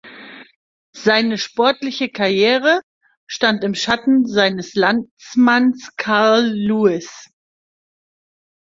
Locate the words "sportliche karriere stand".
1.37-3.63